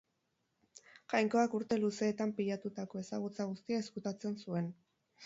[1.13, 4.73] Jainkoak urte luzeetan pilatutako ezagutza guztia izkutatzen zuen.